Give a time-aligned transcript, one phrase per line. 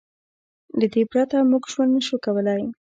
[0.79, 2.61] له دې پرته موږ ژوند نه شو کولی.